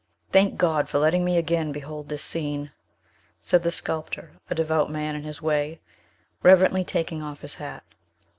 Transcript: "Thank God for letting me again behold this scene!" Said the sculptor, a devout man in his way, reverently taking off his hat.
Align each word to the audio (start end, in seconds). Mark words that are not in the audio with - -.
"Thank 0.31 0.57
God 0.57 0.89
for 0.89 0.97
letting 0.97 1.23
me 1.23 1.37
again 1.37 1.71
behold 1.71 2.09
this 2.09 2.23
scene!" 2.23 2.71
Said 3.39 3.61
the 3.61 3.69
sculptor, 3.69 4.31
a 4.49 4.55
devout 4.55 4.89
man 4.89 5.15
in 5.15 5.21
his 5.21 5.43
way, 5.43 5.79
reverently 6.41 6.83
taking 6.83 7.21
off 7.21 7.41
his 7.41 7.53
hat. 7.61 7.83